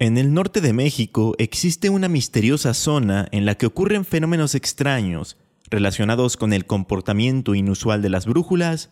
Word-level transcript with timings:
En 0.00 0.18
el 0.18 0.34
norte 0.34 0.60
de 0.60 0.72
México 0.72 1.36
existe 1.38 1.88
una 1.88 2.08
misteriosa 2.08 2.74
zona 2.74 3.28
en 3.30 3.46
la 3.46 3.54
que 3.54 3.66
ocurren 3.66 4.04
fenómenos 4.04 4.56
extraños 4.56 5.36
relacionados 5.70 6.36
con 6.36 6.52
el 6.52 6.66
comportamiento 6.66 7.54
inusual 7.54 8.02
de 8.02 8.10
las 8.10 8.26
brújulas 8.26 8.90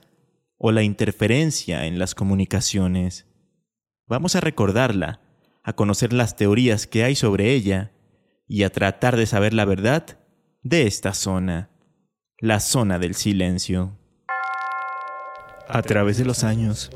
o 0.59 0.71
la 0.71 0.85
interferencia 0.85 1.87
en 1.87 1.99
las 1.99 2.15
comunicaciones. 2.15 3.27
Vamos 4.07 4.37
a 4.37 4.41
recordarla, 4.41 5.21
a 5.65 5.73
conocer 5.73 6.13
las 6.13 6.37
teorías 6.37 6.87
que 6.87 7.03
hay 7.03 7.17
sobre 7.17 7.53
ella 7.53 7.91
y 8.47 8.63
a 8.63 8.71
tratar 8.71 9.17
de 9.17 9.27
saber 9.27 9.55
la 9.55 9.65
verdad 9.65 10.21
de 10.63 10.87
esta 10.87 11.15
zona, 11.15 11.71
la 12.39 12.61
zona 12.61 13.01
del 13.01 13.17
silencio. 13.17 13.99
A 15.69 15.83
través 15.83 16.17
de 16.19 16.25
los 16.25 16.45
años, 16.45 16.93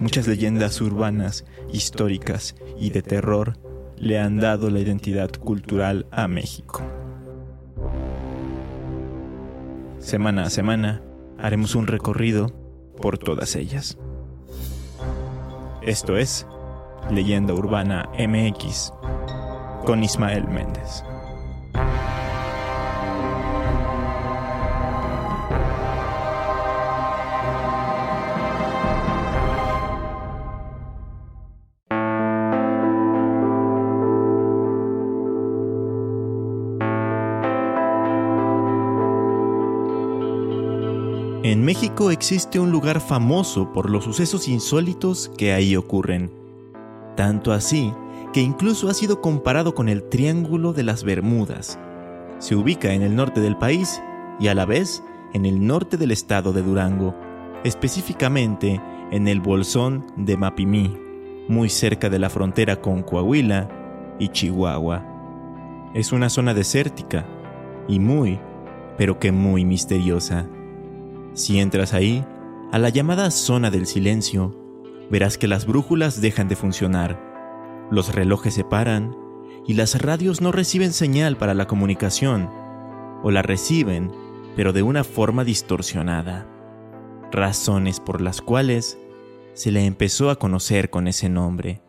muchas 0.00 0.26
leyendas 0.26 0.80
urbanas, 0.80 1.44
históricas 1.72 2.56
y 2.80 2.90
de 2.90 3.02
terror 3.02 3.58
le 3.96 4.18
han 4.18 4.38
dado 4.38 4.70
la 4.70 4.80
identidad 4.80 5.30
cultural 5.30 6.06
a 6.10 6.26
México. 6.26 6.82
Semana 9.98 10.44
a 10.44 10.50
semana 10.50 11.02
haremos 11.38 11.74
un 11.74 11.86
recorrido 11.86 12.48
por 13.00 13.18
todas 13.18 13.54
ellas. 13.54 13.98
Esto 15.82 16.16
es 16.16 16.46
Leyenda 17.10 17.52
Urbana 17.52 18.08
MX 18.18 18.92
con 19.84 20.02
Ismael 20.02 20.48
Méndez. 20.48 21.04
Existe 42.08 42.58
un 42.58 42.72
lugar 42.72 43.00
famoso 43.00 43.72
por 43.74 43.90
los 43.90 44.04
sucesos 44.04 44.48
insólitos 44.48 45.30
que 45.36 45.52
ahí 45.52 45.76
ocurren. 45.76 46.32
Tanto 47.14 47.52
así 47.52 47.92
que 48.32 48.40
incluso 48.40 48.88
ha 48.88 48.94
sido 48.94 49.20
comparado 49.20 49.74
con 49.74 49.90
el 49.90 50.04
Triángulo 50.04 50.72
de 50.72 50.82
las 50.82 51.04
Bermudas. 51.04 51.78
Se 52.38 52.56
ubica 52.56 52.94
en 52.94 53.02
el 53.02 53.14
norte 53.14 53.40
del 53.40 53.58
país 53.58 54.00
y 54.38 54.48
a 54.48 54.54
la 54.54 54.64
vez 54.64 55.02
en 55.34 55.44
el 55.44 55.66
norte 55.66 55.98
del 55.98 56.10
estado 56.10 56.54
de 56.54 56.62
Durango, 56.62 57.14
específicamente 57.64 58.80
en 59.10 59.28
el 59.28 59.40
Bolsón 59.40 60.06
de 60.16 60.38
Mapimí, 60.38 60.96
muy 61.48 61.68
cerca 61.68 62.08
de 62.08 62.18
la 62.18 62.30
frontera 62.30 62.80
con 62.80 63.02
Coahuila 63.02 63.68
y 64.18 64.28
Chihuahua. 64.28 65.04
Es 65.94 66.12
una 66.12 66.30
zona 66.30 66.54
desértica 66.54 67.26
y 67.88 68.00
muy, 68.00 68.40
pero 68.96 69.18
que 69.18 69.32
muy 69.32 69.64
misteriosa. 69.64 70.48
Si 71.34 71.58
entras 71.58 71.94
ahí, 71.94 72.24
a 72.72 72.78
la 72.78 72.88
llamada 72.88 73.30
zona 73.30 73.70
del 73.70 73.86
silencio, 73.86 74.56
verás 75.10 75.38
que 75.38 75.48
las 75.48 75.66
brújulas 75.66 76.20
dejan 76.20 76.48
de 76.48 76.56
funcionar, 76.56 77.88
los 77.90 78.14
relojes 78.14 78.54
se 78.54 78.64
paran 78.64 79.16
y 79.66 79.74
las 79.74 80.00
radios 80.00 80.40
no 80.40 80.52
reciben 80.52 80.92
señal 80.92 81.36
para 81.36 81.54
la 81.54 81.66
comunicación, 81.66 82.48
o 83.22 83.30
la 83.30 83.42
reciben, 83.42 84.12
pero 84.56 84.72
de 84.72 84.82
una 84.82 85.04
forma 85.04 85.44
distorsionada. 85.44 86.46
Razones 87.32 88.00
por 88.00 88.20
las 88.20 88.40
cuales 88.40 88.98
se 89.52 89.70
le 89.70 89.84
empezó 89.84 90.30
a 90.30 90.36
conocer 90.36 90.90
con 90.90 91.06
ese 91.06 91.28
nombre. 91.28 91.82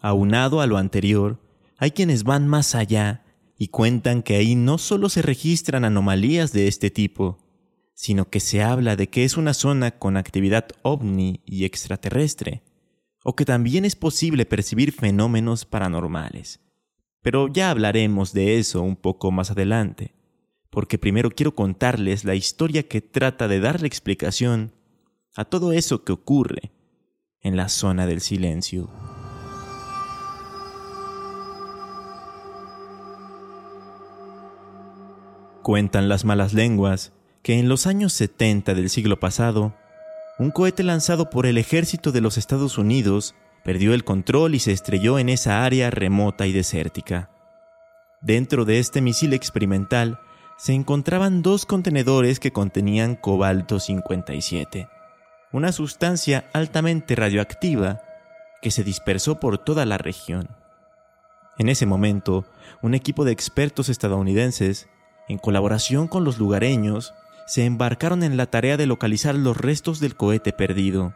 Aunado 0.00 0.60
a 0.60 0.66
lo 0.66 0.78
anterior, 0.78 1.40
hay 1.78 1.90
quienes 1.90 2.24
van 2.24 2.48
más 2.48 2.74
allá 2.74 3.24
y 3.58 3.68
cuentan 3.68 4.22
que 4.22 4.36
ahí 4.36 4.54
no 4.54 4.78
solo 4.78 5.08
se 5.08 5.22
registran 5.22 5.84
anomalías 5.84 6.52
de 6.52 6.68
este 6.68 6.90
tipo, 6.90 7.38
sino 7.94 8.30
que 8.30 8.40
se 8.40 8.62
habla 8.62 8.96
de 8.96 9.08
que 9.08 9.24
es 9.24 9.36
una 9.36 9.54
zona 9.54 9.92
con 9.92 10.16
actividad 10.16 10.66
ovni 10.82 11.40
y 11.44 11.64
extraterrestre, 11.64 12.62
o 13.24 13.36
que 13.36 13.44
también 13.44 13.84
es 13.84 13.96
posible 13.96 14.46
percibir 14.46 14.92
fenómenos 14.92 15.64
paranormales. 15.64 16.60
Pero 17.20 17.48
ya 17.48 17.70
hablaremos 17.70 18.32
de 18.32 18.58
eso 18.58 18.82
un 18.82 18.96
poco 18.96 19.30
más 19.30 19.50
adelante, 19.50 20.14
porque 20.70 20.98
primero 20.98 21.30
quiero 21.30 21.54
contarles 21.54 22.24
la 22.24 22.34
historia 22.34 22.88
que 22.88 23.00
trata 23.00 23.46
de 23.46 23.60
darle 23.60 23.86
explicación 23.86 24.72
a 25.36 25.44
todo 25.44 25.72
eso 25.72 26.04
que 26.04 26.12
ocurre 26.12 26.72
en 27.40 27.56
la 27.56 27.68
zona 27.68 28.06
del 28.06 28.20
silencio. 28.20 28.90
Cuentan 35.62 36.08
las 36.08 36.24
malas 36.24 36.54
lenguas 36.54 37.12
que 37.42 37.58
en 37.58 37.68
los 37.68 37.86
años 37.86 38.12
70 38.12 38.74
del 38.74 38.88
siglo 38.88 39.18
pasado, 39.18 39.74
un 40.38 40.50
cohete 40.50 40.82
lanzado 40.82 41.28
por 41.28 41.46
el 41.46 41.58
ejército 41.58 42.12
de 42.12 42.20
los 42.20 42.38
Estados 42.38 42.78
Unidos 42.78 43.34
perdió 43.64 43.94
el 43.94 44.04
control 44.04 44.54
y 44.54 44.60
se 44.60 44.72
estrelló 44.72 45.18
en 45.18 45.28
esa 45.28 45.64
área 45.64 45.90
remota 45.90 46.46
y 46.46 46.52
desértica. 46.52 47.30
Dentro 48.20 48.64
de 48.64 48.78
este 48.78 49.00
misil 49.00 49.34
experimental 49.34 50.20
se 50.56 50.72
encontraban 50.72 51.42
dos 51.42 51.66
contenedores 51.66 52.38
que 52.38 52.52
contenían 52.52 53.16
cobalto 53.16 53.80
57, 53.80 54.88
una 55.50 55.72
sustancia 55.72 56.48
altamente 56.52 57.16
radioactiva 57.16 58.00
que 58.60 58.70
se 58.70 58.84
dispersó 58.84 59.40
por 59.40 59.58
toda 59.58 59.84
la 59.86 59.98
región. 59.98 60.48
En 61.58 61.68
ese 61.68 61.84
momento, 61.84 62.46
un 62.80 62.94
equipo 62.94 63.24
de 63.24 63.32
expertos 63.32 63.88
estadounidenses, 63.88 64.88
en 65.28 65.38
colaboración 65.38 66.06
con 66.06 66.24
los 66.24 66.38
lugareños, 66.38 67.12
se 67.46 67.64
embarcaron 67.64 68.22
en 68.22 68.36
la 68.36 68.46
tarea 68.46 68.76
de 68.76 68.86
localizar 68.86 69.34
los 69.34 69.56
restos 69.56 70.00
del 70.00 70.16
cohete 70.16 70.52
perdido. 70.52 71.14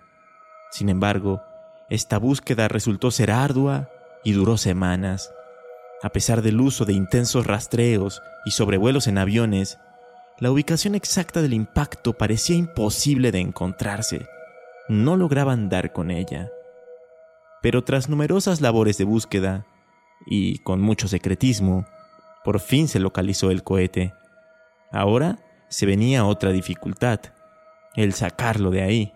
Sin 0.70 0.88
embargo, 0.88 1.42
esta 1.88 2.18
búsqueda 2.18 2.68
resultó 2.68 3.10
ser 3.10 3.30
ardua 3.30 3.88
y 4.24 4.32
duró 4.32 4.56
semanas. 4.56 5.32
A 6.02 6.10
pesar 6.10 6.42
del 6.42 6.60
uso 6.60 6.84
de 6.84 6.92
intensos 6.92 7.46
rastreos 7.46 8.22
y 8.44 8.50
sobrevuelos 8.50 9.06
en 9.06 9.18
aviones, 9.18 9.78
la 10.38 10.50
ubicación 10.50 10.94
exacta 10.94 11.40
del 11.40 11.54
impacto 11.54 12.12
parecía 12.12 12.56
imposible 12.56 13.32
de 13.32 13.40
encontrarse. 13.40 14.26
No 14.88 15.16
lograban 15.16 15.68
dar 15.68 15.92
con 15.92 16.10
ella. 16.10 16.50
Pero 17.62 17.84
tras 17.84 18.08
numerosas 18.08 18.60
labores 18.60 18.98
de 18.98 19.04
búsqueda, 19.04 19.64
y 20.26 20.58
con 20.58 20.80
mucho 20.80 21.08
secretismo, 21.08 21.86
por 22.44 22.60
fin 22.60 22.88
se 22.88 23.00
localizó 23.00 23.50
el 23.50 23.62
cohete. 23.62 24.12
Ahora 24.92 25.38
se 25.68 25.86
venía 25.86 26.24
otra 26.24 26.52
dificultad, 26.52 27.20
el 27.94 28.12
sacarlo 28.12 28.70
de 28.70 28.82
ahí. 28.82 29.12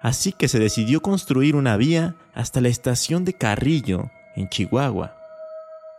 Así 0.00 0.32
que 0.32 0.48
se 0.48 0.58
decidió 0.58 1.00
construir 1.00 1.56
una 1.56 1.76
vía 1.76 2.14
hasta 2.34 2.60
la 2.60 2.68
estación 2.68 3.24
de 3.24 3.32
Carrillo, 3.34 4.10
en 4.36 4.48
Chihuahua. 4.48 5.16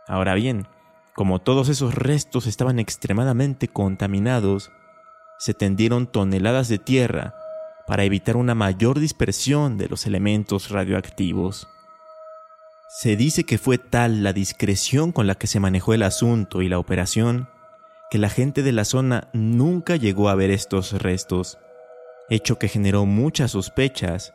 Ahora 0.06 0.34
bien, 0.34 0.66
como 1.14 1.40
todos 1.40 1.68
esos 1.68 1.94
restos 1.94 2.46
estaban 2.46 2.78
extremadamente 2.78 3.68
contaminados, 3.68 4.70
se 5.38 5.54
tendieron 5.54 6.06
toneladas 6.06 6.68
de 6.68 6.78
tierra 6.78 7.34
para 7.86 8.04
evitar 8.04 8.36
una 8.36 8.54
mayor 8.54 8.98
dispersión 8.98 9.78
de 9.78 9.88
los 9.88 10.06
elementos 10.06 10.70
radioactivos. 10.70 11.68
Se 12.88 13.16
dice 13.16 13.44
que 13.44 13.58
fue 13.58 13.78
tal 13.78 14.22
la 14.22 14.32
discreción 14.32 15.12
con 15.12 15.26
la 15.26 15.34
que 15.34 15.46
se 15.46 15.60
manejó 15.60 15.94
el 15.94 16.02
asunto 16.02 16.62
y 16.62 16.68
la 16.68 16.78
operación 16.78 17.48
que 18.10 18.18
la 18.18 18.28
gente 18.30 18.62
de 18.62 18.72
la 18.72 18.84
zona 18.84 19.28
nunca 19.32 19.96
llegó 19.96 20.28
a 20.28 20.34
ver 20.34 20.50
estos 20.50 20.92
restos, 20.92 21.58
hecho 22.28 22.58
que 22.58 22.68
generó 22.68 23.04
muchas 23.04 23.52
sospechas 23.52 24.32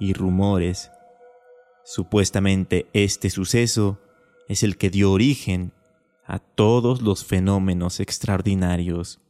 y 0.00 0.12
rumores. 0.12 0.90
Supuestamente 1.84 2.86
este 2.92 3.30
suceso 3.30 4.00
es 4.48 4.62
el 4.62 4.76
que 4.76 4.90
dio 4.90 5.12
origen 5.12 5.72
a 6.24 6.38
todos 6.38 7.02
los 7.02 7.24
fenómenos 7.24 8.00
extraordinarios. 8.00 9.20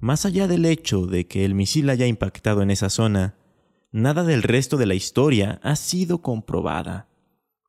Más 0.00 0.26
allá 0.26 0.46
del 0.46 0.64
hecho 0.64 1.06
de 1.06 1.26
que 1.26 1.44
el 1.44 1.54
misil 1.54 1.90
haya 1.90 2.06
impactado 2.06 2.62
en 2.62 2.70
esa 2.70 2.88
zona, 2.88 3.34
nada 3.90 4.22
del 4.22 4.42
resto 4.42 4.76
de 4.76 4.86
la 4.86 4.94
historia 4.94 5.58
ha 5.62 5.74
sido 5.74 6.22
comprobada 6.22 7.07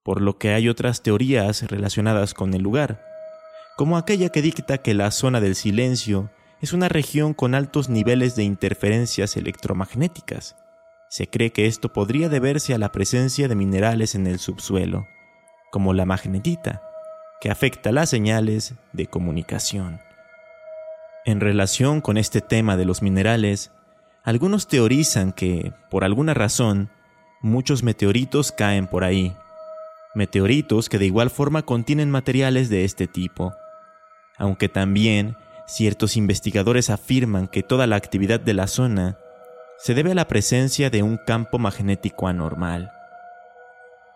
por 0.10 0.24
lo 0.24 0.40
que 0.40 0.56
hay 0.56 0.68
otras 0.70 1.04
teorías 1.04 1.62
relacionadas 1.70 2.34
con 2.34 2.56
el 2.56 2.64
lugar, 2.64 3.00
como 3.78 3.96
aquella 3.96 4.30
que 4.30 4.42
dicta 4.42 4.80
que 4.80 4.96
la 4.96 5.12
zona 5.12 5.40
del 5.40 5.54
silencio 5.54 6.32
es 6.62 6.74
una 6.74 6.90
región 6.90 7.36
con 7.36 7.54
altos 7.54 7.90
niveles 7.90 8.36
de 8.36 8.42
interferencias 8.44 9.38
electromagnéticas. 9.38 10.56
Se 11.10 11.28
cree 11.28 11.52
que 11.52 11.68
esto 11.68 11.94
podría 11.94 12.28
deberse 12.28 12.74
a 12.74 12.80
la 12.80 12.92
presencia 12.92 13.48
de 13.48 13.54
minerales 13.54 14.16
en 14.16 14.26
el 14.26 14.40
subsuelo, 14.40 15.06
como 15.72 15.94
la 15.94 16.06
magnetita, 16.06 16.82
que 17.40 17.52
afecta 17.52 17.92
las 17.92 18.10
señales 18.10 18.74
de 18.94 19.06
comunicación. 19.06 20.00
En 21.24 21.40
relación 21.40 22.02
con 22.02 22.18
este 22.18 22.42
tema 22.42 22.78
de 22.78 22.86
los 22.86 23.04
minerales, 23.04 23.70
algunos 24.24 24.68
teorizan 24.68 25.34
que, 25.34 25.72
por 25.92 26.04
alguna 26.04 26.34
razón, 26.34 26.90
muchos 27.44 27.84
meteoritos 27.84 28.52
caen 28.52 28.88
por 28.88 29.04
ahí. 29.04 29.36
Meteoritos 30.16 30.90
que 30.90 30.98
de 30.98 31.06
igual 31.06 31.30
forma 31.30 31.62
contienen 31.62 32.10
materiales 32.10 32.70
de 32.70 32.84
este 32.84 33.08
tipo. 33.08 33.54
Aunque 34.38 34.70
también 34.70 35.38
ciertos 35.68 36.18
investigadores 36.18 36.90
afirman 36.90 37.48
que 37.48 37.62
toda 37.62 37.86
la 37.86 37.96
actividad 37.96 38.40
de 38.40 38.54
la 38.54 38.68
zona 38.68 39.18
se 39.78 39.94
debe 39.94 40.12
a 40.12 40.16
la 40.16 40.28
presencia 40.28 40.90
de 40.90 41.04
un 41.04 41.18
campo 41.18 41.60
magnético 41.60 42.28
anormal. 42.28 42.92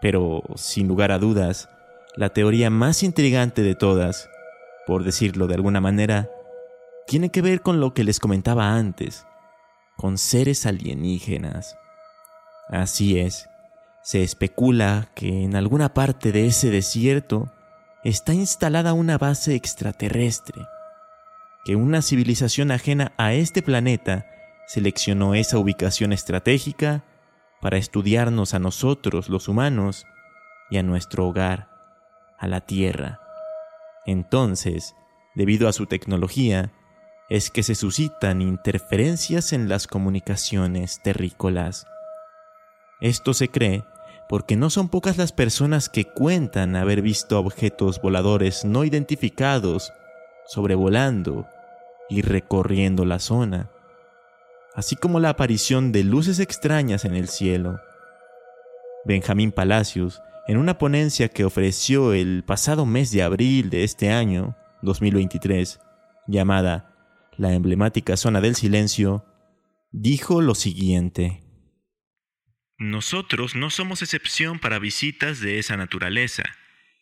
Pero, 0.01 0.44
sin 0.56 0.88
lugar 0.88 1.12
a 1.12 1.19
dudas, 1.19 1.69
la 2.16 2.30
teoría 2.30 2.69
más 2.69 3.04
intrigante 3.04 3.62
de 3.62 3.75
todas, 3.75 4.30
por 4.86 5.04
decirlo 5.04 5.48
de 5.48 5.56
alguna 5.56 5.80
manera, 5.80 6.30
tiene 7.07 7.30
que 7.30 7.42
ver 7.42 7.62
con 7.62 7.80
lo 7.80 7.94
que 7.94 8.04
les 8.04 8.19
comentaba 8.19 8.75
antes, 8.75 9.25
con 9.96 10.18
seres 10.18 10.66
alienígenas. 10.66 11.78
Así 12.68 13.19
es, 13.19 13.48
se 14.03 14.21
especula 14.21 15.07
que 15.15 15.44
en 15.44 15.55
alguna 15.55 15.94
parte 15.94 16.33
de 16.33 16.45
ese 16.45 16.69
desierto 16.69 17.50
está 18.03 18.33
instalada 18.33 18.91
una 18.91 19.17
base 19.17 19.55
extraterrestre, 19.55 20.67
que 21.63 21.77
una 21.77 22.01
civilización 22.01 22.71
ajena 22.71 23.13
a 23.17 23.33
este 23.33 23.61
planeta 23.61 24.25
seleccionó 24.67 25.35
esa 25.35 25.57
ubicación 25.57 26.11
estratégica 26.11 27.05
para 27.61 27.77
estudiarnos 27.77 28.53
a 28.53 28.59
nosotros 28.59 29.29
los 29.29 29.47
humanos 29.47 30.05
y 30.69 30.77
a 30.77 30.83
nuestro 30.83 31.25
hogar, 31.25 31.69
a 32.38 32.47
la 32.47 32.59
Tierra. 32.59 33.21
Entonces, 34.05 34.95
debido 35.33 35.69
a 35.69 35.73
su 35.73 35.85
tecnología, 35.85 36.73
es 37.29 37.50
que 37.50 37.63
se 37.63 37.73
suscitan 37.73 38.41
interferencias 38.41 39.53
en 39.53 39.69
las 39.69 39.88
comunicaciones 39.88 41.01
terrícolas. 41.01 41.88
Esto 43.00 43.33
se 43.33 43.47
cree 43.47 43.85
porque 44.30 44.56
no 44.56 44.70
son 44.70 44.90
pocas 44.90 45.18
las 45.18 45.31
personas 45.31 45.90
que 45.90 46.06
cuentan 46.06 46.75
haber 46.75 47.02
visto 47.02 47.40
objetos 47.40 48.02
voladores 48.02 48.66
no 48.66 48.84
identificados 48.84 49.92
sobrevolando 50.46 51.48
y 52.10 52.22
recorriendo 52.22 53.06
la 53.06 53.20
zona, 53.20 53.70
así 54.75 54.96
como 54.96 55.20
la 55.20 55.30
aparición 55.30 55.92
de 55.92 56.04
luces 56.04 56.40
extrañas 56.40 57.06
en 57.06 57.16
el 57.16 57.28
cielo. 57.28 57.80
Benjamín 59.06 59.52
Palacios, 59.52 60.22
en 60.48 60.58
una 60.58 60.78
ponencia 60.78 61.30
que 61.30 61.46
ofreció 61.46 62.14
el 62.14 62.44
pasado 62.44 62.86
mes 62.86 63.12
de 63.12 63.24
abril 63.24 63.70
de 63.70 63.84
este 63.84 64.12
año, 64.12 64.56
2023, 64.81 65.80
llamada 66.28 66.94
la 67.38 67.54
emblemática 67.54 68.18
zona 68.18 68.42
del 68.42 68.56
silencio, 68.56 69.25
dijo 69.92 70.42
lo 70.42 70.56
siguiente. 70.56 71.43
Nosotros 72.78 73.56
no 73.56 73.70
somos 73.70 74.02
excepción 74.02 74.60
para 74.60 74.80
visitas 74.80 75.40
de 75.40 75.60
esa 75.60 75.78
naturaleza, 75.78 76.44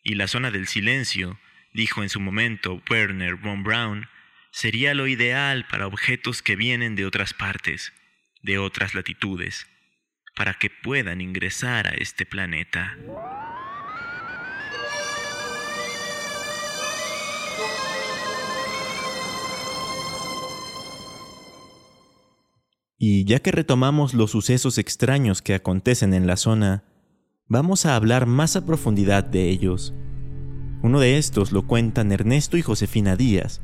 y 0.02 0.14
la 0.14 0.28
zona 0.28 0.50
del 0.50 0.66
silencio, 0.66 1.38
dijo 1.72 2.02
en 2.02 2.08
su 2.08 2.20
momento 2.20 2.82
Werner 2.90 3.36
von 3.36 3.62
Braun, 3.62 4.08
sería 4.50 4.94
lo 4.94 5.06
ideal 5.06 5.66
para 5.66 5.86
objetos 5.86 6.42
que 6.42 6.56
vienen 6.56 6.94
de 6.94 7.06
otras 7.06 7.32
partes, 7.34 7.92
de 8.42 8.58
otras 8.58 8.94
latitudes, 8.94 9.66
para 10.34 10.54
que 10.54 10.70
puedan 10.70 11.20
ingresar 11.20 11.86
a 11.86 11.92
este 11.92 12.26
planeta. 12.26 12.96
Y 23.04 23.24
ya 23.24 23.40
que 23.40 23.50
retomamos 23.50 24.14
los 24.14 24.30
sucesos 24.30 24.78
extraños 24.78 25.42
que 25.42 25.56
acontecen 25.56 26.14
en 26.14 26.28
la 26.28 26.36
zona, 26.36 26.84
vamos 27.48 27.84
a 27.84 27.96
hablar 27.96 28.26
más 28.26 28.54
a 28.54 28.64
profundidad 28.64 29.24
de 29.24 29.48
ellos. 29.48 29.92
Uno 30.84 31.00
de 31.00 31.18
estos 31.18 31.50
lo 31.50 31.66
cuentan 31.66 32.12
Ernesto 32.12 32.56
y 32.56 32.62
Josefina 32.62 33.16
Díaz, 33.16 33.60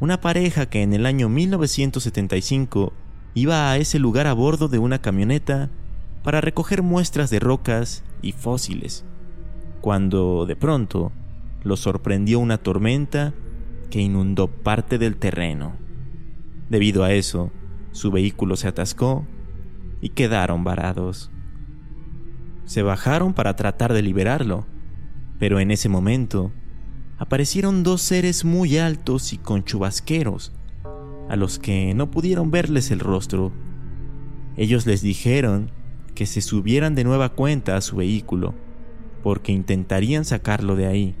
una 0.00 0.20
pareja 0.20 0.66
que 0.66 0.82
en 0.82 0.92
el 0.92 1.06
año 1.06 1.30
1975 1.30 2.92
iba 3.32 3.70
a 3.70 3.78
ese 3.78 3.98
lugar 3.98 4.26
a 4.26 4.34
bordo 4.34 4.68
de 4.68 4.78
una 4.78 5.00
camioneta 5.00 5.70
para 6.22 6.42
recoger 6.42 6.82
muestras 6.82 7.30
de 7.30 7.40
rocas 7.40 8.04
y 8.20 8.32
fósiles, 8.32 9.06
cuando 9.80 10.44
de 10.44 10.56
pronto 10.56 11.10
los 11.62 11.80
sorprendió 11.80 12.38
una 12.38 12.58
tormenta 12.58 13.32
que 13.88 14.02
inundó 14.02 14.48
parte 14.48 14.98
del 14.98 15.16
terreno. 15.16 15.72
Debido 16.68 17.02
a 17.02 17.14
eso, 17.14 17.50
su 17.94 18.10
vehículo 18.10 18.56
se 18.56 18.66
atascó 18.66 19.24
y 20.00 20.08
quedaron 20.08 20.64
varados. 20.64 21.30
Se 22.64 22.82
bajaron 22.82 23.34
para 23.34 23.54
tratar 23.54 23.92
de 23.92 24.02
liberarlo, 24.02 24.66
pero 25.38 25.60
en 25.60 25.70
ese 25.70 25.88
momento 25.88 26.50
aparecieron 27.18 27.84
dos 27.84 28.02
seres 28.02 28.44
muy 28.44 28.78
altos 28.78 29.32
y 29.32 29.38
con 29.38 29.62
chubasqueros, 29.62 30.52
a 31.28 31.36
los 31.36 31.60
que 31.60 31.94
no 31.94 32.10
pudieron 32.10 32.50
verles 32.50 32.90
el 32.90 32.98
rostro. 32.98 33.52
Ellos 34.56 34.86
les 34.86 35.00
dijeron 35.00 35.70
que 36.16 36.26
se 36.26 36.40
subieran 36.40 36.96
de 36.96 37.04
nueva 37.04 37.28
cuenta 37.28 37.76
a 37.76 37.80
su 37.80 37.94
vehículo, 37.94 38.54
porque 39.22 39.52
intentarían 39.52 40.24
sacarlo 40.24 40.74
de 40.74 40.86
ahí, 40.88 41.14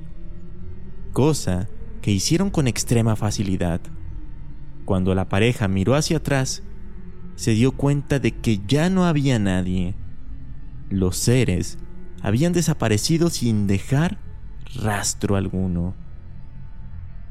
cosa 1.12 1.68
que 2.02 2.10
hicieron 2.10 2.50
con 2.50 2.66
extrema 2.66 3.14
facilidad. 3.14 3.80
Cuando 4.84 5.14
la 5.14 5.28
pareja 5.28 5.68
miró 5.68 5.94
hacia 5.94 6.18
atrás, 6.18 6.62
se 7.36 7.52
dio 7.52 7.72
cuenta 7.72 8.18
de 8.18 8.32
que 8.32 8.60
ya 8.66 8.90
no 8.90 9.04
había 9.04 9.38
nadie. 9.38 9.94
Los 10.90 11.16
seres 11.16 11.78
habían 12.22 12.52
desaparecido 12.52 13.30
sin 13.30 13.66
dejar 13.66 14.18
rastro 14.76 15.36
alguno. 15.36 15.94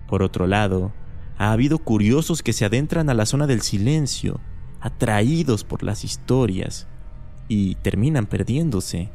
Por 0.08 0.24
otro 0.24 0.48
lado, 0.48 0.94
ha 1.38 1.52
habido 1.52 1.80
curiosos 1.80 2.44
que 2.44 2.54
se 2.54 2.66
adentran 2.66 3.10
a 3.10 3.14
la 3.14 3.26
zona 3.26 3.48
del 3.48 3.62
silencio, 3.62 4.40
atraídos 4.80 5.64
por 5.64 5.84
las 5.84 6.04
historias, 6.04 6.88
y 7.48 7.76
terminan 7.76 8.26
perdiéndose. 8.26 9.10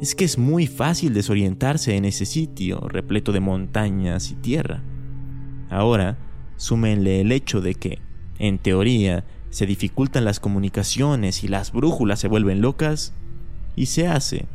Es 0.00 0.14
que 0.14 0.24
es 0.24 0.38
muy 0.38 0.66
fácil 0.66 1.14
desorientarse 1.14 1.96
en 1.96 2.04
ese 2.04 2.26
sitio 2.26 2.80
repleto 2.88 3.32
de 3.32 3.40
montañas 3.40 4.30
y 4.30 4.34
tierra. 4.36 4.82
Ahora, 5.70 6.18
súmenle 6.56 7.20
el 7.20 7.32
hecho 7.32 7.60
de 7.60 7.74
que, 7.74 8.00
en 8.38 8.58
teoría, 8.58 9.24
se 9.50 9.66
dificultan 9.66 10.24
las 10.24 10.40
comunicaciones 10.40 11.44
y 11.44 11.48
las 11.48 11.72
brújulas 11.72 12.20
se 12.20 12.28
vuelven 12.28 12.60
locas, 12.60 13.14
y 13.76 13.86
se 13.86 14.06
hace 14.06 14.46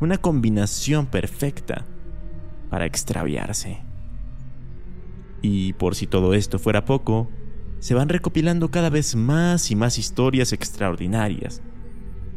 una 0.00 0.18
combinación 0.18 1.06
perfecta 1.06 1.84
para 2.70 2.86
extraviarse. 2.86 3.78
Y 5.42 5.74
por 5.74 5.94
si 5.94 6.06
todo 6.06 6.34
esto 6.34 6.58
fuera 6.58 6.84
poco, 6.84 7.30
se 7.80 7.94
van 7.94 8.08
recopilando 8.08 8.70
cada 8.70 8.90
vez 8.90 9.16
más 9.16 9.70
y 9.70 9.76
más 9.76 9.98
historias 9.98 10.52
extraordinarias, 10.52 11.62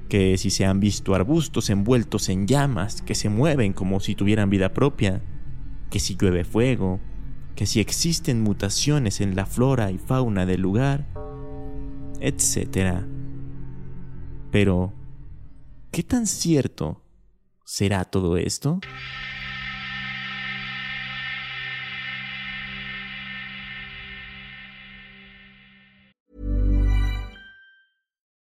que 0.10 0.38
si 0.38 0.50
se 0.50 0.65
han 0.65 0.79
visto 0.79 1.15
arbustos 1.15 1.69
envueltos 1.69 2.29
en 2.29 2.48
llamas 2.48 3.01
que 3.01 3.15
se 3.15 3.29
mueven 3.29 3.74
como 3.74 4.00
si 4.00 4.15
tuvieran 4.15 4.50
vida 4.50 4.74
propia, 4.74 5.22
que 5.89 6.00
si 6.00 6.15
llueve 6.15 6.43
fuego, 6.43 7.00
que 7.55 7.65
si 7.65 7.79
existen 7.79 8.41
mutaciones 8.41 9.21
en 9.21 9.35
la 9.35 9.45
flora 9.45 9.91
y 9.91 9.97
fauna 9.97 10.45
del 10.45 10.62
lugar, 10.62 11.05
etc. 12.19 13.03
Pero, 14.51 14.93
¿qué 15.91 16.03
tan 16.03 16.27
cierto 16.27 17.01
será 17.63 18.03
todo 18.03 18.38
esto? 18.38 18.79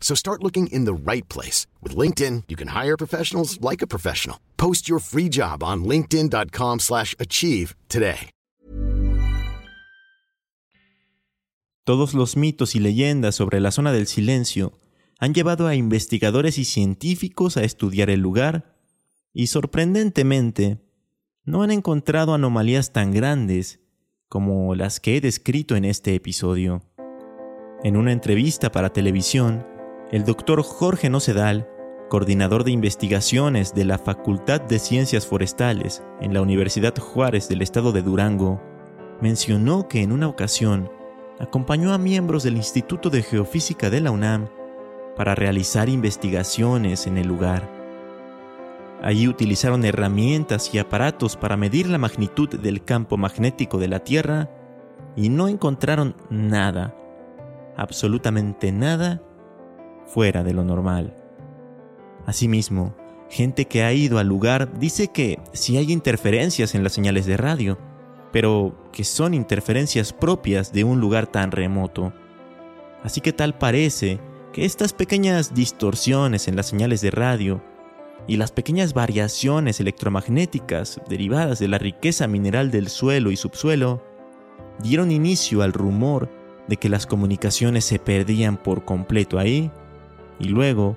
So 0.00 0.14
start 0.14 0.42
looking 0.44 0.68
in 0.68 0.84
the 0.84 0.94
right 0.94 1.28
place. 1.28 1.66
With 1.82 1.96
LinkedIn, 1.96 2.44
you 2.46 2.54
can 2.56 2.68
hire 2.68 2.96
professionals 2.96 3.60
like 3.60 3.82
a 3.82 3.86
professional. 3.88 4.38
Post 4.56 4.88
your 4.88 5.00
free 5.00 5.28
job 5.28 5.64
on 5.64 5.82
linkedin.com 5.84 6.78
slash 6.78 7.16
achieve 7.18 7.74
today. 7.88 8.30
Todos 11.84 12.14
los 12.14 12.36
mitos 12.36 12.74
y 12.74 12.80
leyendas 12.80 13.36
sobre 13.36 13.60
la 13.60 13.70
zona 13.70 13.92
del 13.92 14.08
silencio 14.08 14.72
han 15.20 15.34
llevado 15.34 15.68
a 15.68 15.76
investigadores 15.76 16.58
y 16.58 16.64
científicos 16.64 17.56
a 17.56 17.62
estudiar 17.62 18.10
el 18.10 18.18
lugar 18.18 18.74
y 19.32 19.46
sorprendentemente 19.46 20.80
no 21.44 21.62
han 21.62 21.70
encontrado 21.70 22.34
anomalías 22.34 22.92
tan 22.92 23.12
grandes 23.12 23.78
como 24.28 24.74
las 24.74 24.98
que 24.98 25.16
he 25.16 25.20
descrito 25.20 25.76
en 25.76 25.84
este 25.84 26.16
episodio. 26.16 26.82
En 27.84 27.96
una 27.96 28.10
entrevista 28.10 28.72
para 28.72 28.92
televisión, 28.92 29.64
el 30.12 30.24
doctor 30.24 30.62
Jorge 30.62 31.10
Nocedal, 31.10 31.68
coordinador 32.08 32.62
de 32.62 32.70
investigaciones 32.70 33.74
de 33.74 33.84
la 33.84 33.98
Facultad 33.98 34.60
de 34.60 34.78
Ciencias 34.78 35.26
Forestales 35.26 36.02
en 36.20 36.32
la 36.32 36.42
Universidad 36.42 36.96
Juárez 36.96 37.48
del 37.48 37.60
estado 37.60 37.90
de 37.90 38.02
Durango, 38.02 38.62
mencionó 39.20 39.88
que 39.88 40.02
en 40.02 40.12
una 40.12 40.28
ocasión 40.28 40.88
acompañó 41.40 41.92
a 41.92 41.98
miembros 41.98 42.44
del 42.44 42.56
Instituto 42.56 43.10
de 43.10 43.22
Geofísica 43.22 43.90
de 43.90 44.00
la 44.00 44.12
UNAM 44.12 44.48
para 45.16 45.34
realizar 45.34 45.88
investigaciones 45.88 47.08
en 47.08 47.18
el 47.18 47.26
lugar. 47.26 47.68
Allí 49.02 49.26
utilizaron 49.26 49.84
herramientas 49.84 50.72
y 50.72 50.78
aparatos 50.78 51.36
para 51.36 51.56
medir 51.56 51.88
la 51.88 51.98
magnitud 51.98 52.48
del 52.48 52.84
campo 52.84 53.16
magnético 53.16 53.78
de 53.78 53.88
la 53.88 53.98
Tierra 54.00 54.50
y 55.16 55.30
no 55.30 55.48
encontraron 55.48 56.14
nada, 56.30 56.94
absolutamente 57.76 58.70
nada, 58.70 59.20
fuera 60.06 60.42
de 60.42 60.54
lo 60.54 60.64
normal. 60.64 61.14
Asimismo, 62.26 62.94
gente 63.30 63.66
que 63.66 63.82
ha 63.82 63.92
ido 63.92 64.18
al 64.18 64.26
lugar 64.26 64.78
dice 64.78 65.08
que 65.08 65.38
sí 65.52 65.76
hay 65.76 65.92
interferencias 65.92 66.74
en 66.74 66.82
las 66.82 66.92
señales 66.92 67.26
de 67.26 67.36
radio, 67.36 67.78
pero 68.32 68.76
que 68.92 69.04
son 69.04 69.34
interferencias 69.34 70.12
propias 70.12 70.72
de 70.72 70.84
un 70.84 71.00
lugar 71.00 71.26
tan 71.26 71.50
remoto. 71.50 72.12
Así 73.02 73.20
que 73.20 73.32
tal 73.32 73.56
parece 73.56 74.20
que 74.52 74.64
estas 74.64 74.92
pequeñas 74.92 75.54
distorsiones 75.54 76.48
en 76.48 76.56
las 76.56 76.66
señales 76.66 77.00
de 77.00 77.10
radio 77.10 77.62
y 78.26 78.36
las 78.36 78.50
pequeñas 78.50 78.94
variaciones 78.94 79.80
electromagnéticas 79.80 81.00
derivadas 81.08 81.58
de 81.58 81.68
la 81.68 81.78
riqueza 81.78 82.26
mineral 82.26 82.70
del 82.70 82.88
suelo 82.88 83.30
y 83.30 83.36
subsuelo 83.36 84.02
dieron 84.80 85.12
inicio 85.12 85.62
al 85.62 85.72
rumor 85.72 86.28
de 86.66 86.76
que 86.76 86.88
las 86.88 87.06
comunicaciones 87.06 87.84
se 87.84 87.98
perdían 87.98 88.56
por 88.56 88.84
completo 88.84 89.38
ahí 89.38 89.70
y 90.38 90.48
luego 90.48 90.96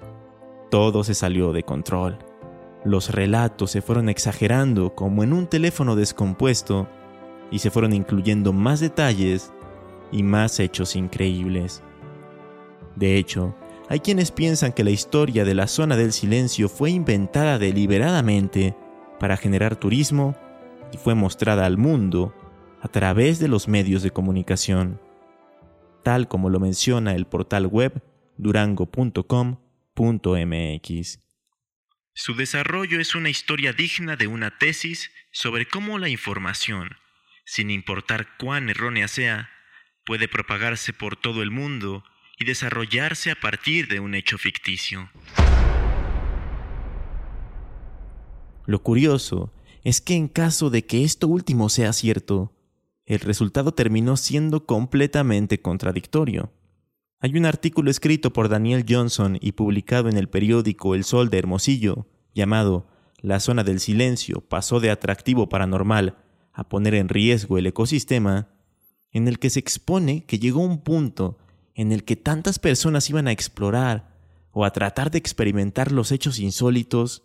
todo 0.70 1.04
se 1.04 1.14
salió 1.14 1.54
de 1.54 1.64
control. 1.64 2.18
Los 2.84 3.12
relatos 3.14 3.72
se 3.72 3.82
fueron 3.82 4.10
exagerando 4.10 4.96
como 4.96 5.24
en 5.24 5.34
un 5.34 5.48
teléfono 5.48 5.96
descompuesto 5.96 6.88
y 7.52 7.60
se 7.60 7.72
fueron 7.72 7.94
incluyendo 7.94 8.54
más 8.54 8.80
detalles 8.80 9.52
y 10.12 10.24
más 10.24 10.60
hechos 10.60 10.96
increíbles. 10.96 11.84
De 12.96 13.18
hecho, 13.18 13.56
hay 13.90 14.00
quienes 14.00 14.32
piensan 14.32 14.72
que 14.72 14.84
la 14.84 14.92
historia 14.92 15.46
de 15.46 15.56
la 15.56 15.68
zona 15.68 15.98
del 15.98 16.14
silencio 16.14 16.70
fue 16.70 16.92
inventada 16.92 17.58
deliberadamente 17.58 18.76
para 19.20 19.36
generar 19.36 19.76
turismo 19.76 20.36
y 20.94 20.98
fue 20.98 21.16
mostrada 21.16 21.66
al 21.66 21.78
mundo 21.78 22.34
a 22.82 22.88
través 22.88 23.40
de 23.40 23.48
los 23.48 23.68
medios 23.68 24.04
de 24.04 24.12
comunicación, 24.12 25.02
tal 26.04 26.28
como 26.28 26.50
lo 26.50 26.60
menciona 26.60 27.16
el 27.16 27.26
portal 27.26 27.68
web 27.68 28.02
durango.com.mx. 28.40 31.20
Su 32.14 32.36
desarrollo 32.36 33.00
es 33.00 33.16
una 33.16 33.30
historia 33.30 33.74
digna 33.74 34.16
de 34.16 34.28
una 34.28 34.58
tesis 34.58 35.12
sobre 35.32 35.68
cómo 35.68 36.00
la 36.00 36.10
información, 36.10 36.98
sin 37.46 37.70
importar 37.70 38.38
cuán 38.38 38.70
errónea 38.70 39.08
sea, 39.08 39.50
puede 40.06 40.28
propagarse 40.28 40.94
por 40.94 41.16
todo 41.16 41.44
el 41.44 41.52
mundo 41.52 42.04
y 42.38 42.46
desarrollarse 42.46 43.32
a 43.32 43.36
partir 43.36 43.88
de 43.88 44.00
un 44.00 44.16
hecho 44.16 44.38
ficticio. 44.38 45.10
Lo 48.66 48.82
curioso 48.82 49.54
es 49.84 50.02
que 50.02 50.16
en 50.16 50.28
caso 50.28 50.70
de 50.70 50.86
que 50.86 51.04
esto 51.04 51.28
último 51.28 51.70
sea 51.70 51.94
cierto, 51.94 52.56
el 53.06 53.20
resultado 53.20 53.74
terminó 53.74 54.18
siendo 54.18 54.66
completamente 54.66 55.62
contradictorio. 55.62 56.52
Hay 57.22 57.38
un 57.38 57.46
artículo 57.46 57.92
escrito 57.92 58.32
por 58.32 58.48
Daniel 58.48 58.86
Johnson 58.88 59.38
y 59.42 59.52
publicado 59.52 60.08
en 60.08 60.16
el 60.16 60.30
periódico 60.30 60.96
El 60.96 61.04
Sol 61.04 61.30
de 61.30 61.38
Hermosillo, 61.38 62.08
llamado 62.34 62.88
La 63.20 63.42
zona 63.42 63.66
del 63.66 63.82
silencio 63.82 64.40
pasó 64.40 64.80
de 64.80 64.90
atractivo 64.90 65.50
paranormal 65.50 66.18
a 66.54 66.70
poner 66.70 66.94
en 66.96 67.10
riesgo 67.10 67.58
el 67.58 67.68
ecosistema, 67.68 68.48
en 69.12 69.28
el 69.28 69.38
que 69.38 69.50
se 69.50 69.60
expone 69.60 70.26
que 70.26 70.40
llegó 70.40 70.62
un 70.62 70.82
punto 70.82 71.38
en 71.76 71.92
el 71.92 72.06
que 72.06 72.16
tantas 72.16 72.58
personas 72.58 73.10
iban 73.10 73.28
a 73.28 73.34
explorar 73.34 74.16
o 74.52 74.64
a 74.64 74.72
tratar 74.72 75.12
de 75.12 75.18
experimentar 75.18 75.92
los 75.92 76.14
hechos 76.14 76.40
insólitos 76.40 77.24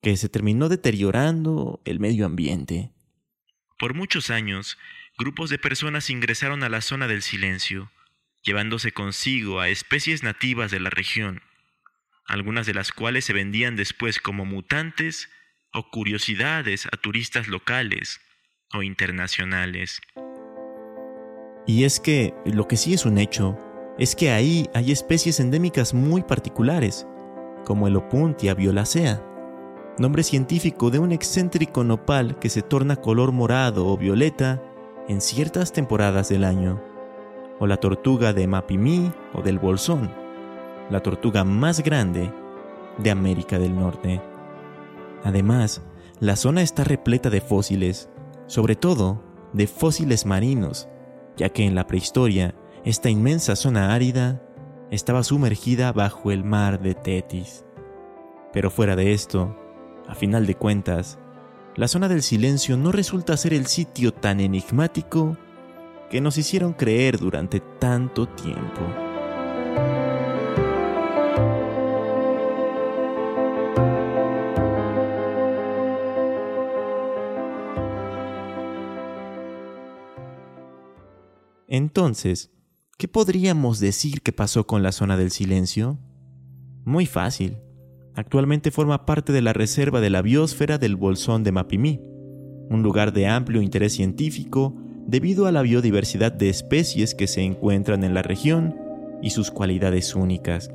que 0.00 0.16
se 0.16 0.28
terminó 0.28 0.68
deteriorando 0.68 1.80
el 1.84 1.98
medio 1.98 2.24
ambiente. 2.24 2.92
Por 3.80 3.94
muchos 3.94 4.30
años, 4.30 4.78
grupos 5.18 5.50
de 5.50 5.58
personas 5.58 6.08
ingresaron 6.08 6.62
a 6.62 6.68
la 6.68 6.80
zona 6.80 7.08
del 7.08 7.22
silencio, 7.22 7.90
llevándose 8.44 8.92
consigo 8.92 9.60
a 9.60 9.68
especies 9.68 10.22
nativas 10.22 10.70
de 10.70 10.78
la 10.78 10.90
región, 10.90 11.42
algunas 12.26 12.66
de 12.66 12.74
las 12.74 12.92
cuales 12.92 13.24
se 13.24 13.32
vendían 13.32 13.74
después 13.74 14.20
como 14.20 14.44
mutantes 14.44 15.30
o 15.72 15.90
curiosidades 15.90 16.86
a 16.86 16.96
turistas 16.96 17.48
locales 17.48 18.20
o 18.72 18.82
internacionales. 18.82 20.00
Y 21.66 21.84
es 21.84 21.98
que 21.98 22.34
lo 22.44 22.68
que 22.68 22.76
sí 22.76 22.92
es 22.92 23.06
un 23.06 23.18
hecho 23.18 23.58
es 23.98 24.14
que 24.14 24.30
ahí 24.30 24.68
hay 24.74 24.92
especies 24.92 25.40
endémicas 25.40 25.94
muy 25.94 26.22
particulares, 26.22 27.06
como 27.64 27.88
el 27.88 27.96
Opuntia 27.96 28.54
violacea, 28.54 29.22
nombre 29.98 30.22
científico 30.22 30.90
de 30.90 30.98
un 30.98 31.12
excéntrico 31.12 31.84
nopal 31.84 32.38
que 32.38 32.50
se 32.50 32.60
torna 32.60 32.96
color 32.96 33.32
morado 33.32 33.86
o 33.86 33.96
violeta 33.96 34.62
en 35.08 35.20
ciertas 35.20 35.72
temporadas 35.72 36.28
del 36.28 36.44
año, 36.44 36.82
o 37.60 37.66
la 37.66 37.76
tortuga 37.76 38.32
de 38.32 38.46
Mapimí 38.46 39.12
o 39.32 39.42
del 39.42 39.58
Bolsón, 39.58 40.10
la 40.90 41.00
tortuga 41.00 41.44
más 41.44 41.82
grande 41.82 42.32
de 42.98 43.10
América 43.10 43.58
del 43.58 43.74
Norte. 43.74 44.20
Además, 45.22 45.82
la 46.20 46.36
zona 46.36 46.62
está 46.62 46.84
repleta 46.84 47.30
de 47.30 47.40
fósiles, 47.40 48.08
sobre 48.46 48.76
todo 48.76 49.22
de 49.52 49.66
fósiles 49.66 50.26
marinos, 50.26 50.88
ya 51.36 51.48
que 51.48 51.64
en 51.64 51.74
la 51.74 51.86
prehistoria 51.86 52.54
esta 52.84 53.08
inmensa 53.08 53.56
zona 53.56 53.94
árida 53.94 54.42
estaba 54.90 55.22
sumergida 55.22 55.92
bajo 55.92 56.30
el 56.30 56.44
mar 56.44 56.80
de 56.80 56.94
Tetis. 56.94 57.64
Pero 58.52 58.70
fuera 58.70 58.94
de 58.94 59.12
esto, 59.12 59.56
a 60.06 60.14
final 60.14 60.46
de 60.46 60.54
cuentas, 60.54 61.18
la 61.76 61.88
zona 61.88 62.08
del 62.08 62.22
silencio 62.22 62.76
no 62.76 62.92
resulta 62.92 63.36
ser 63.36 63.54
el 63.54 63.66
sitio 63.66 64.12
tan 64.12 64.38
enigmático 64.38 65.36
que 66.10 66.20
nos 66.20 66.38
hicieron 66.38 66.72
creer 66.72 67.18
durante 67.18 67.60
tanto 67.60 68.26
tiempo. 68.26 68.80
Entonces, 81.66 82.52
¿qué 82.98 83.08
podríamos 83.08 83.80
decir 83.80 84.22
que 84.22 84.32
pasó 84.32 84.64
con 84.66 84.84
la 84.84 84.92
zona 84.92 85.16
del 85.16 85.32
silencio? 85.32 85.98
Muy 86.84 87.04
fácil. 87.06 87.56
Actualmente 88.14 88.70
forma 88.70 89.04
parte 89.06 89.32
de 89.32 89.42
la 89.42 89.52
reserva 89.52 90.00
de 90.00 90.10
la 90.10 90.22
biosfera 90.22 90.78
del 90.78 90.94
Bolsón 90.94 91.42
de 91.42 91.50
Mapimí, 91.50 92.00
un 92.70 92.82
lugar 92.84 93.12
de 93.12 93.26
amplio 93.26 93.60
interés 93.60 93.94
científico 93.94 94.76
debido 95.06 95.46
a 95.46 95.52
la 95.52 95.62
biodiversidad 95.62 96.32
de 96.32 96.48
especies 96.48 97.14
que 97.14 97.26
se 97.26 97.42
encuentran 97.42 98.04
en 98.04 98.14
la 98.14 98.22
región 98.22 98.76
y 99.22 99.30
sus 99.30 99.50
cualidades 99.50 100.14
únicas, 100.14 100.70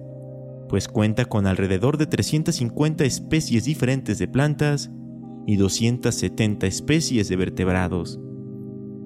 pues 0.67 0.87
cuenta 0.87 1.25
con 1.25 1.47
alrededor 1.47 1.97
de 1.97 2.05
350 2.05 3.03
especies 3.03 3.65
diferentes 3.65 4.19
de 4.19 4.27
plantas 4.27 4.91
y 5.47 5.55
270 5.55 6.67
especies 6.67 7.27
de 7.27 7.35
vertebrados, 7.35 8.19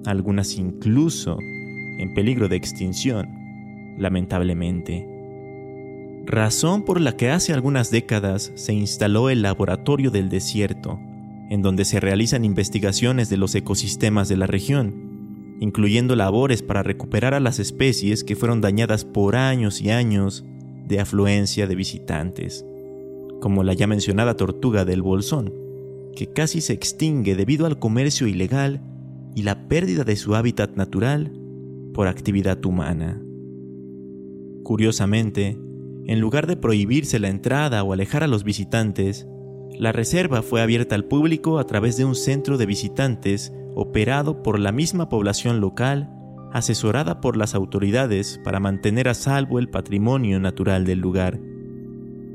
algunas 0.04 0.56
incluso 0.56 1.38
en 1.98 2.12
peligro 2.14 2.48
de 2.48 2.56
extinción, 2.56 3.28
lamentablemente. 3.98 5.08
Razón 6.26 6.84
por 6.84 7.00
la 7.00 7.16
que 7.16 7.30
hace 7.30 7.52
algunas 7.52 7.90
décadas 7.90 8.52
se 8.54 8.74
instaló 8.74 9.30
el 9.30 9.42
Laboratorio 9.42 10.10
del 10.10 10.28
Desierto, 10.28 10.98
en 11.50 11.62
donde 11.62 11.84
se 11.84 12.00
realizan 12.00 12.44
investigaciones 12.44 13.28
de 13.28 13.36
los 13.36 13.54
ecosistemas 13.54 14.28
de 14.28 14.36
la 14.36 14.46
región, 14.46 15.13
incluyendo 15.60 16.16
labores 16.16 16.62
para 16.62 16.82
recuperar 16.82 17.34
a 17.34 17.40
las 17.40 17.58
especies 17.58 18.24
que 18.24 18.36
fueron 18.36 18.60
dañadas 18.60 19.04
por 19.04 19.36
años 19.36 19.80
y 19.80 19.90
años 19.90 20.44
de 20.86 21.00
afluencia 21.00 21.66
de 21.66 21.74
visitantes, 21.74 22.64
como 23.40 23.62
la 23.62 23.74
ya 23.74 23.86
mencionada 23.86 24.36
tortuga 24.36 24.84
del 24.84 25.02
bolsón, 25.02 25.52
que 26.14 26.26
casi 26.26 26.60
se 26.60 26.72
extingue 26.72 27.34
debido 27.34 27.66
al 27.66 27.78
comercio 27.78 28.26
ilegal 28.26 28.80
y 29.34 29.42
la 29.42 29.68
pérdida 29.68 30.04
de 30.04 30.16
su 30.16 30.34
hábitat 30.34 30.76
natural 30.76 31.32
por 31.92 32.06
actividad 32.06 32.64
humana. 32.64 33.20
Curiosamente, 34.62 35.58
en 36.06 36.20
lugar 36.20 36.46
de 36.46 36.56
prohibirse 36.56 37.18
la 37.18 37.28
entrada 37.28 37.82
o 37.82 37.92
alejar 37.92 38.22
a 38.22 38.28
los 38.28 38.44
visitantes, 38.44 39.26
la 39.78 39.92
reserva 39.92 40.42
fue 40.42 40.62
abierta 40.62 40.94
al 40.94 41.04
público 41.04 41.58
a 41.58 41.66
través 41.66 41.96
de 41.96 42.04
un 42.04 42.14
centro 42.14 42.58
de 42.58 42.66
visitantes 42.66 43.52
operado 43.74 44.42
por 44.42 44.58
la 44.58 44.72
misma 44.72 45.08
población 45.08 45.60
local, 45.60 46.10
asesorada 46.52 47.20
por 47.20 47.36
las 47.36 47.54
autoridades 47.54 48.40
para 48.44 48.60
mantener 48.60 49.08
a 49.08 49.14
salvo 49.14 49.58
el 49.58 49.68
patrimonio 49.68 50.38
natural 50.38 50.84
del 50.84 51.00
lugar. 51.00 51.40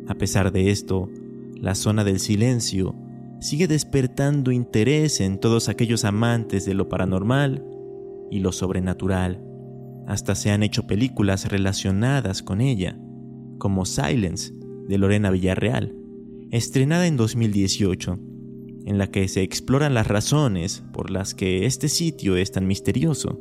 A 0.07 0.15
pesar 0.15 0.51
de 0.51 0.71
esto, 0.71 1.09
la 1.55 1.75
zona 1.75 2.03
del 2.03 2.19
silencio 2.19 2.95
sigue 3.39 3.67
despertando 3.67 4.51
interés 4.51 5.21
en 5.21 5.39
todos 5.39 5.69
aquellos 5.69 6.03
amantes 6.03 6.65
de 6.65 6.73
lo 6.73 6.89
paranormal 6.89 7.63
y 8.29 8.39
lo 8.39 8.51
sobrenatural. 8.51 9.43
Hasta 10.07 10.35
se 10.35 10.51
han 10.51 10.63
hecho 10.63 10.87
películas 10.87 11.49
relacionadas 11.49 12.43
con 12.43 12.61
ella, 12.61 12.97
como 13.57 13.85
Silence, 13.85 14.53
de 14.87 14.97
Lorena 14.97 15.29
Villarreal, 15.29 15.95
estrenada 16.51 17.05
en 17.05 17.15
2018, 17.15 18.19
en 18.89 18.97
la 18.97 19.11
que 19.11 19.27
se 19.27 19.43
exploran 19.43 19.93
las 19.93 20.07
razones 20.07 20.83
por 20.91 21.11
las 21.11 21.35
que 21.35 21.67
este 21.67 21.89
sitio 21.89 22.35
es 22.35 22.51
tan 22.51 22.65
misterioso. 22.65 23.39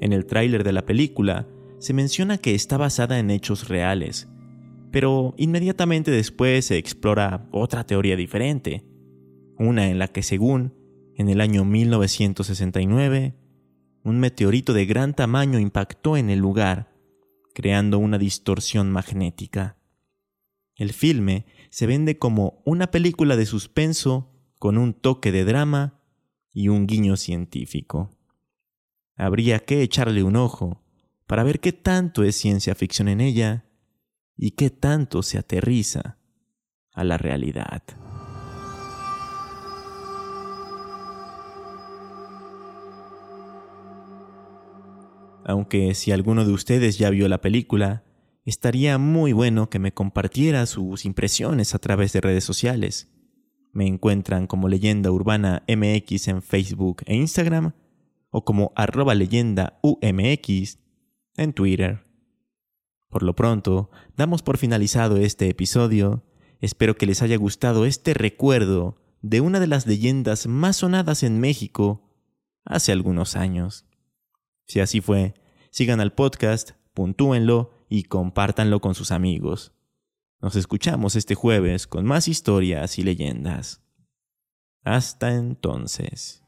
En 0.00 0.14
el 0.14 0.24
tráiler 0.24 0.64
de 0.64 0.72
la 0.72 0.86
película 0.86 1.46
se 1.80 1.92
menciona 1.92 2.38
que 2.38 2.54
está 2.54 2.78
basada 2.78 3.18
en 3.18 3.30
hechos 3.30 3.68
reales, 3.68 4.26
pero 4.90 5.34
inmediatamente 5.36 6.10
después 6.10 6.64
se 6.64 6.78
explora 6.78 7.46
otra 7.52 7.84
teoría 7.84 8.16
diferente, 8.16 8.86
una 9.58 9.90
en 9.90 9.98
la 9.98 10.08
que 10.08 10.22
según, 10.22 10.72
en 11.14 11.28
el 11.28 11.42
año 11.42 11.66
1969, 11.66 13.34
un 14.02 14.18
meteorito 14.18 14.72
de 14.72 14.86
gran 14.86 15.12
tamaño 15.12 15.58
impactó 15.58 16.16
en 16.16 16.30
el 16.30 16.38
lugar, 16.38 16.90
creando 17.52 17.98
una 17.98 18.16
distorsión 18.16 18.90
magnética. 18.90 19.76
El 20.74 20.94
filme 20.94 21.44
se 21.68 21.86
vende 21.86 22.16
como 22.16 22.62
una 22.64 22.90
película 22.90 23.36
de 23.36 23.44
suspenso 23.44 24.36
con 24.58 24.78
un 24.78 24.94
toque 24.94 25.32
de 25.32 25.44
drama 25.44 26.00
y 26.52 26.68
un 26.68 26.86
guiño 26.86 27.16
científico. 27.16 28.10
Habría 29.16 29.60
que 29.60 29.82
echarle 29.82 30.22
un 30.22 30.36
ojo 30.36 30.82
para 31.26 31.42
ver 31.42 31.60
qué 31.60 31.72
tanto 31.72 32.24
es 32.24 32.36
ciencia 32.36 32.74
ficción 32.74 33.08
en 33.08 33.20
ella 33.20 33.66
y 34.36 34.52
qué 34.52 34.70
tanto 34.70 35.22
se 35.22 35.38
aterriza 35.38 36.18
a 36.92 37.04
la 37.04 37.18
realidad. 37.18 37.82
Aunque 45.44 45.94
si 45.94 46.12
alguno 46.12 46.44
de 46.44 46.52
ustedes 46.52 46.98
ya 46.98 47.08
vio 47.10 47.26
la 47.28 47.40
película, 47.40 48.04
estaría 48.44 48.98
muy 48.98 49.32
bueno 49.32 49.70
que 49.70 49.78
me 49.78 49.92
compartiera 49.92 50.66
sus 50.66 51.04
impresiones 51.04 51.74
a 51.74 51.78
través 51.78 52.12
de 52.12 52.20
redes 52.20 52.44
sociales. 52.44 53.08
Me 53.72 53.86
encuentran 53.86 54.46
como 54.46 54.68
leyenda 54.68 55.10
urbana 55.10 55.62
MX 55.68 56.28
en 56.28 56.42
Facebook 56.42 57.02
e 57.06 57.14
Instagram 57.14 57.72
o 58.30 58.44
como 58.44 58.72
arroba 58.76 59.14
leyenda 59.14 59.78
UMX 59.82 60.78
en 61.36 61.52
Twitter. 61.52 62.02
Por 63.08 63.22
lo 63.22 63.34
pronto, 63.34 63.90
damos 64.16 64.42
por 64.42 64.58
finalizado 64.58 65.16
este 65.16 65.48
episodio. 65.48 66.24
Espero 66.60 66.96
que 66.96 67.06
les 67.06 67.22
haya 67.22 67.36
gustado 67.36 67.86
este 67.86 68.14
recuerdo 68.14 69.00
de 69.22 69.40
una 69.40 69.60
de 69.60 69.66
las 69.66 69.86
leyendas 69.86 70.46
más 70.46 70.76
sonadas 70.76 71.22
en 71.22 71.40
México 71.40 72.02
hace 72.64 72.92
algunos 72.92 73.36
años. 73.36 73.86
Si 74.66 74.80
así 74.80 75.00
fue, 75.00 75.34
sigan 75.70 76.00
al 76.00 76.12
podcast, 76.12 76.72
puntúenlo 76.92 77.70
y 77.88 78.04
compártanlo 78.04 78.80
con 78.80 78.94
sus 78.94 79.10
amigos. 79.10 79.72
Nos 80.40 80.54
escuchamos 80.54 81.16
este 81.16 81.34
jueves 81.34 81.86
con 81.86 82.04
más 82.04 82.28
historias 82.28 82.98
y 82.98 83.02
leyendas. 83.02 83.82
Hasta 84.84 85.34
entonces. 85.34 86.47